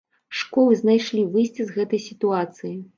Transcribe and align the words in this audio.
Школы 0.39 0.79
знайшлі 0.81 1.21
выйсце 1.37 1.61
з 1.71 1.79
гэтай 1.79 2.05
сітуацыі. 2.11 2.79